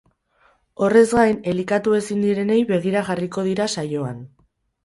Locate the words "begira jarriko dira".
2.73-3.69